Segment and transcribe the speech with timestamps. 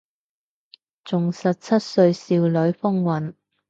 [1.05, 3.35] 仲十七歲少女風韻